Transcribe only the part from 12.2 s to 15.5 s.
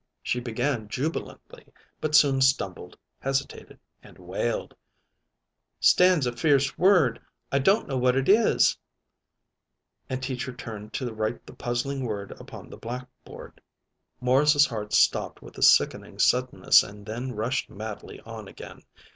upon the blackboard. Morris's heart stopped